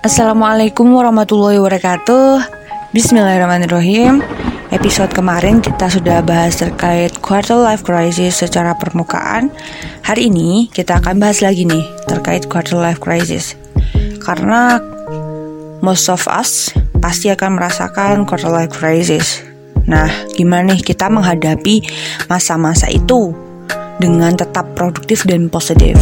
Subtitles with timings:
[0.00, 2.40] Assalamualaikum warahmatullahi wabarakatuh.
[2.96, 4.24] Bismillahirrahmanirrahim.
[4.72, 9.52] Episode kemarin kita sudah bahas terkait quarter life crisis secara permukaan.
[10.00, 13.60] Hari ini kita akan bahas lagi nih terkait quarter life crisis.
[14.24, 14.80] Karena
[15.84, 16.72] most of us
[17.04, 19.44] pasti akan merasakan quarter life crisis.
[19.84, 21.84] Nah gimana nih kita menghadapi
[22.24, 23.36] masa-masa itu
[24.00, 26.00] dengan tetap produktif dan positif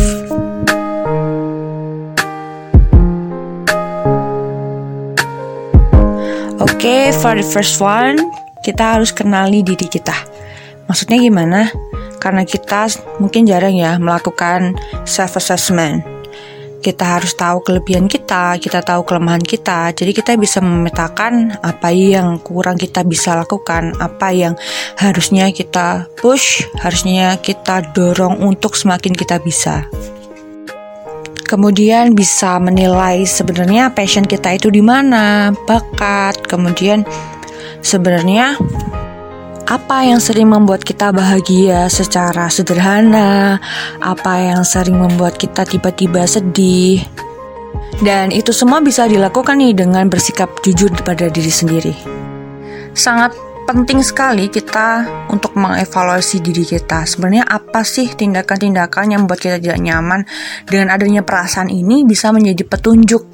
[6.58, 8.18] Oke, okay, for the first one,
[8.66, 10.10] kita harus kenali diri kita.
[10.90, 11.70] Maksudnya gimana?
[12.18, 12.90] Karena kita
[13.22, 14.74] mungkin jarang ya melakukan
[15.06, 16.02] self assessment.
[16.82, 19.94] Kita harus tahu kelebihan kita, kita tahu kelemahan kita.
[19.94, 24.58] Jadi kita bisa memetakan apa yang kurang kita bisa lakukan, apa yang
[24.98, 29.86] harusnya kita push, harusnya kita dorong untuk semakin kita bisa
[31.48, 37.08] kemudian bisa menilai sebenarnya passion kita itu di mana, bakat, kemudian
[37.80, 38.60] sebenarnya
[39.68, 43.56] apa yang sering membuat kita bahagia secara sederhana,
[44.04, 47.00] apa yang sering membuat kita tiba-tiba sedih.
[48.04, 51.94] Dan itu semua bisa dilakukan nih dengan bersikap jujur pada diri sendiri.
[52.92, 53.32] Sangat
[53.68, 57.04] penting sekali kita untuk mengevaluasi diri kita.
[57.04, 60.24] Sebenarnya apa sih tindakan-tindakan yang membuat kita tidak nyaman?
[60.64, 63.28] Dengan adanya perasaan ini bisa menjadi petunjuk.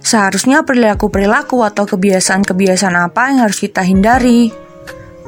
[0.00, 4.48] Seharusnya perilaku-perilaku atau kebiasaan-kebiasaan apa yang harus kita hindari.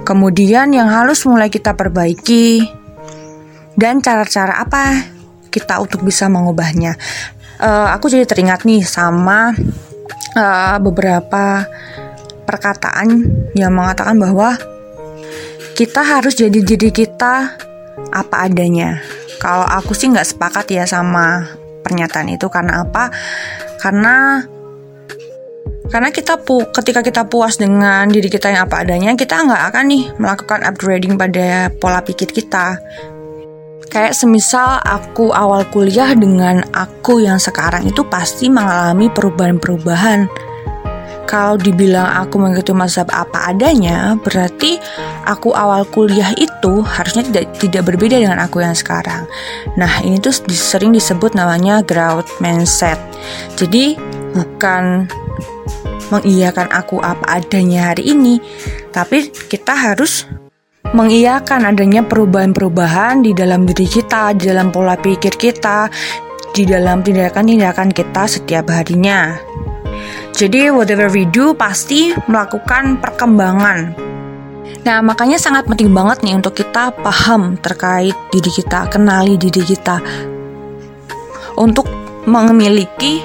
[0.08, 2.64] Kemudian yang harus mulai kita perbaiki.
[3.76, 5.04] Dan cara-cara apa
[5.52, 6.96] kita untuk bisa mengubahnya.
[7.60, 9.52] Uh, aku jadi teringat nih sama
[10.32, 11.68] uh, beberapa
[12.50, 14.58] perkataan yang mengatakan bahwa
[15.78, 17.54] kita harus jadi diri kita
[18.10, 18.98] apa adanya.
[19.38, 21.46] Kalau aku sih nggak sepakat ya sama
[21.86, 23.14] pernyataan itu karena apa?
[23.78, 24.42] Karena
[25.90, 29.84] karena kita pu ketika kita puas dengan diri kita yang apa adanya, kita nggak akan
[29.86, 32.78] nih melakukan upgrading pada pola pikir kita.
[33.90, 40.49] Kayak semisal aku awal kuliah dengan aku yang sekarang itu pasti mengalami perubahan-perubahan
[41.30, 44.82] kalau dibilang aku mengikuti mazhab apa adanya, berarti
[45.30, 49.30] aku awal kuliah itu harusnya tidak tidak berbeda dengan aku yang sekarang.
[49.78, 52.98] Nah, ini tuh sering disebut namanya growth mindset.
[53.54, 53.94] Jadi,
[54.34, 55.06] bukan
[56.10, 58.42] mengiyakan aku apa adanya hari ini,
[58.90, 60.26] tapi kita harus
[60.90, 65.86] mengiyakan adanya perubahan-perubahan di dalam diri kita, di dalam pola pikir kita,
[66.50, 69.49] di dalam tindakan-tindakan kita setiap harinya.
[70.34, 73.92] Jadi whatever we do pasti melakukan perkembangan.
[74.80, 80.00] Nah, makanya sangat penting banget nih untuk kita paham terkait diri kita, kenali diri kita.
[81.60, 81.84] Untuk
[82.24, 83.20] memiliki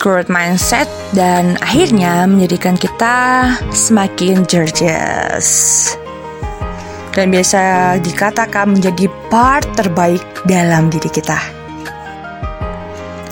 [0.00, 5.48] growth mindset dan akhirnya menjadikan kita semakin gorgeous.
[7.12, 11.55] Dan biasa dikatakan menjadi part terbaik dalam diri kita.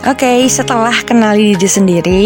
[0.04, 2.24] Oke, okay, setelah kenali diri sendiri,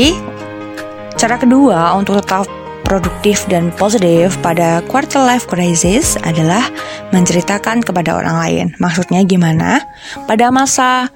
[1.18, 2.46] Cara kedua untuk tetap
[2.86, 6.62] produktif dan positif pada quarter life crisis adalah
[7.10, 8.66] menceritakan kepada orang lain.
[8.78, 9.82] Maksudnya gimana?
[10.30, 11.10] Pada masa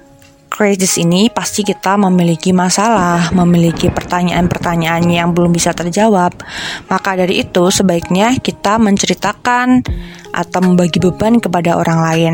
[0.51, 6.35] krisis ini pasti kita memiliki masalah, memiliki pertanyaan-pertanyaan yang belum bisa terjawab.
[6.91, 9.87] Maka dari itu sebaiknya kita menceritakan
[10.35, 12.33] atau membagi beban kepada orang lain.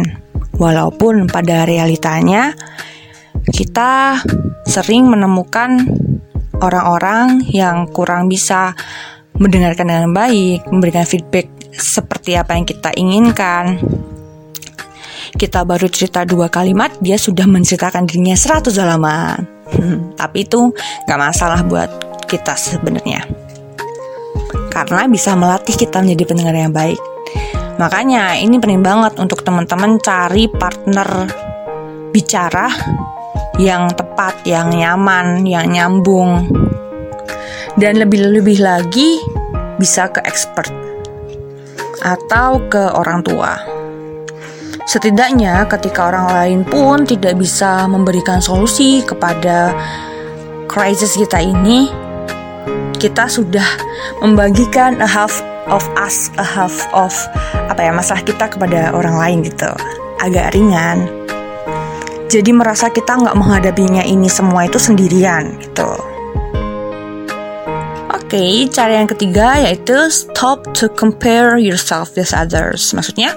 [0.57, 2.57] Walaupun pada realitanya
[3.53, 4.21] kita
[4.65, 5.81] sering menemukan
[6.59, 8.75] orang-orang yang kurang bisa
[9.39, 13.79] mendengarkan dengan baik, memberikan feedback seperti apa yang kita inginkan.
[15.39, 19.39] Kita baru cerita dua kalimat, dia sudah menceritakan dirinya 100 halaman.
[19.69, 20.73] Hmm, tapi itu
[21.07, 21.87] gak masalah buat
[22.27, 23.23] kita sebenarnya.
[24.67, 26.99] Karena bisa melatih kita menjadi pendengar yang baik.
[27.79, 31.29] Makanya ini penting banget untuk teman-teman cari partner
[32.11, 32.67] bicara
[33.59, 36.47] yang tepat, yang nyaman, yang nyambung.
[37.75, 39.19] Dan lebih-lebih lagi
[39.75, 40.71] bisa ke expert
[41.99, 43.59] atau ke orang tua.
[44.89, 49.75] Setidaknya ketika orang lain pun tidak bisa memberikan solusi kepada
[50.65, 51.91] krisis kita ini,
[52.97, 53.67] kita sudah
[54.23, 57.13] membagikan a half of us, a half of
[57.69, 59.69] apa ya masalah kita kepada orang lain gitu.
[60.19, 61.18] Agak ringan
[62.29, 65.89] jadi merasa kita nggak menghadapinya ini semua itu sendirian gitu.
[68.13, 72.93] Oke, okay, cara yang ketiga yaitu stop to compare yourself with others.
[72.93, 73.33] Maksudnya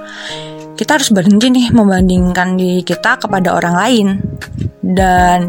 [0.76, 4.06] kita harus berhenti nih membandingkan diri kita kepada orang lain
[4.84, 5.48] dan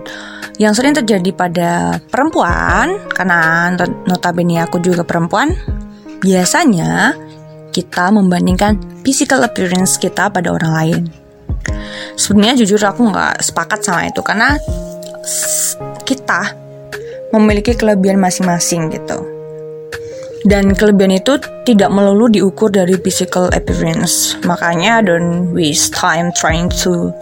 [0.56, 3.74] yang sering terjadi pada perempuan karena
[4.07, 5.51] notabene aku juga perempuan
[6.24, 7.18] biasanya
[7.74, 11.22] kita membandingkan physical appearance kita pada orang lain
[12.15, 14.57] sebenarnya jujur aku nggak sepakat sama itu karena
[16.04, 16.54] kita
[17.33, 19.33] memiliki kelebihan masing-masing gitu
[20.44, 24.36] dan kelebihan itu tidak melulu diukur dari physical appearance.
[24.44, 27.15] Makanya don't waste time trying to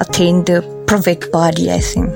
[0.00, 2.08] attain the perfect body, I think.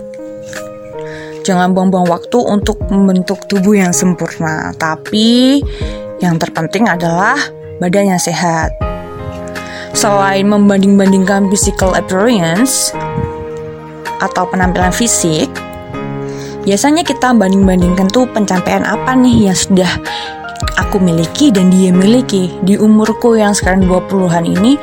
[1.44, 5.62] Jangan buang-buang waktu untuk membentuk tubuh yang sempurna, tapi
[6.19, 7.38] yang terpenting adalah
[7.79, 8.85] badan yang sehat.
[10.06, 12.94] Selain membanding-bandingkan physical appearance
[14.23, 15.50] atau penampilan fisik,
[16.62, 19.91] biasanya kita banding-bandingkan tuh pencapaian apa nih yang sudah
[20.79, 22.55] aku miliki dan dia miliki.
[22.62, 24.79] Di umurku yang sekarang 20-an ini,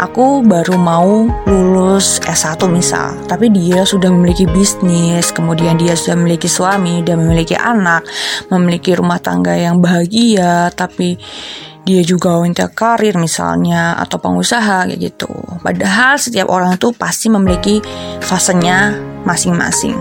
[0.00, 3.12] aku baru mau lulus S1 misal.
[3.28, 8.08] Tapi dia sudah memiliki bisnis, kemudian dia sudah memiliki suami, dan memiliki anak,
[8.48, 11.20] memiliki rumah tangga yang bahagia, tapi
[11.82, 15.30] dia juga wanita karir misalnya atau pengusaha kayak gitu.
[15.62, 17.82] Padahal setiap orang itu pasti memiliki
[18.22, 18.94] fasenya
[19.26, 19.98] masing-masing.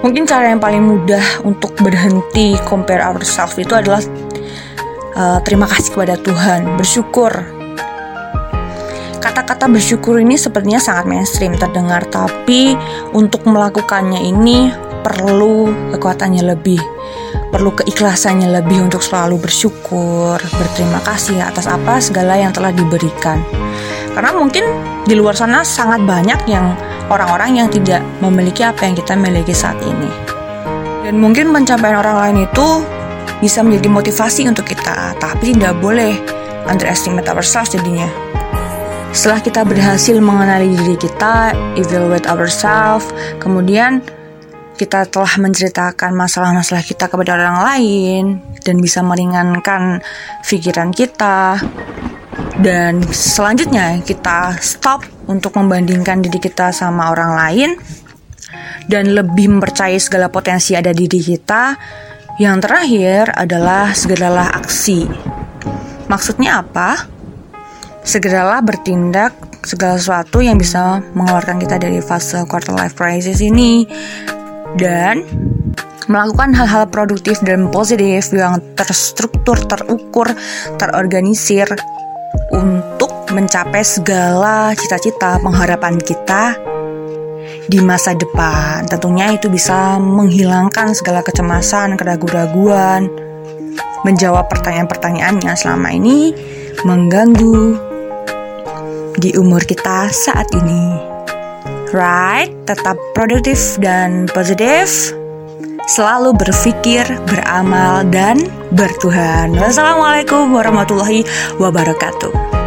[0.00, 4.00] Mungkin cara yang paling mudah untuk berhenti compare ourselves itu adalah
[5.18, 7.34] uh, terima kasih kepada Tuhan, bersyukur.
[9.18, 12.78] Kata-kata bersyukur ini sepertinya sangat mainstream terdengar, tapi
[13.10, 14.70] untuk melakukannya ini
[15.02, 16.78] perlu kekuatannya lebih,
[17.48, 23.40] perlu keikhlasannya lebih untuk selalu bersyukur, berterima kasih atas apa segala yang telah diberikan.
[24.12, 24.64] Karena mungkin
[25.08, 26.76] di luar sana sangat banyak yang
[27.08, 30.10] orang-orang yang tidak memiliki apa yang kita miliki saat ini.
[31.08, 32.84] Dan mungkin pencapaian orang lain itu
[33.40, 36.18] bisa menjadi motivasi untuk kita, tapi tidak boleh
[36.68, 38.10] underestimate ourselves jadinya.
[39.14, 43.08] Setelah kita berhasil mengenali diri kita, evaluate ourselves,
[43.40, 44.04] kemudian
[44.78, 48.24] kita telah menceritakan masalah-masalah kita kepada orang lain
[48.62, 49.98] dan bisa meringankan
[50.46, 51.58] pikiran kita.
[52.58, 57.70] Dan selanjutnya kita stop untuk membandingkan diri kita sama orang lain
[58.86, 61.74] dan lebih mempercayai segala potensi ada di diri kita
[62.38, 65.10] yang terakhir adalah segeralah aksi.
[66.06, 67.02] Maksudnya apa?
[68.06, 69.34] Segeralah bertindak
[69.66, 73.84] segala sesuatu yang bisa mengeluarkan kita dari fase quarter life crisis ini
[74.76, 75.24] dan
[76.08, 80.28] melakukan hal-hal produktif dan positif yang terstruktur, terukur,
[80.80, 81.68] terorganisir
[82.52, 86.56] untuk mencapai segala cita-cita pengharapan kita
[87.68, 88.88] di masa depan.
[88.88, 93.12] Tentunya itu bisa menghilangkan segala kecemasan, keraguan-raguan,
[94.08, 96.32] menjawab pertanyaan-pertanyaan yang selama ini
[96.88, 97.76] mengganggu
[99.20, 101.07] di umur kita saat ini.
[101.88, 105.14] Right, tetap produktif dan positif.
[105.88, 108.44] Selalu berpikir, beramal, dan
[108.76, 109.56] bertuhan.
[109.56, 111.24] Wassalamualaikum warahmatullahi
[111.56, 112.57] wabarakatuh.